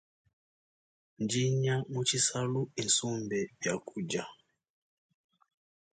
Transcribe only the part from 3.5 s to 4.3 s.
biakudia.